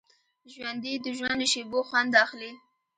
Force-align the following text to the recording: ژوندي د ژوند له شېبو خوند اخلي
ژوندي 0.51 0.93
د 1.03 1.07
ژوند 1.17 1.37
له 1.41 1.47
شېبو 1.51 1.79
خوند 1.87 2.11
اخلي 2.23 2.51